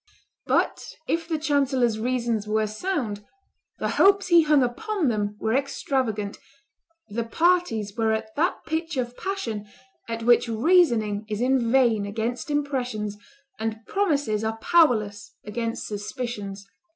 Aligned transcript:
But, 0.47 0.95
if 1.07 1.27
the 1.27 1.37
chancellor's 1.37 1.99
reasons 1.99 2.47
were 2.47 2.65
sound, 2.65 3.23
the 3.77 3.87
hopes 4.01 4.29
he 4.29 4.41
hung 4.41 4.63
upon 4.63 5.09
them 5.09 5.37
were 5.39 5.53
extravagant; 5.55 6.39
the 7.07 7.23
parties 7.23 7.95
were 7.95 8.11
at 8.11 8.35
that 8.35 8.65
pitch 8.65 8.97
of 8.97 9.15
passion 9.15 9.67
at 10.09 10.23
which 10.23 10.49
reasoning 10.49 11.23
is 11.29 11.39
in 11.39 11.71
vain 11.71 12.07
against 12.07 12.49
impressions, 12.49 13.15
and 13.59 13.85
promises 13.85 14.43
are 14.43 14.57
powerless 14.57 15.35
against 15.45 15.85
suspicions. 15.85 16.65